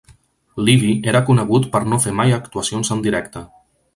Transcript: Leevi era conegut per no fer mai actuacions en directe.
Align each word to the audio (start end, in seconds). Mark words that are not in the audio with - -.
Leevi 0.67 0.93
era 1.11 1.21
conegut 1.27 1.69
per 1.77 1.83
no 1.93 2.01
fer 2.05 2.15
mai 2.21 2.35
actuacions 2.39 2.93
en 2.97 3.07
directe. 3.09 3.45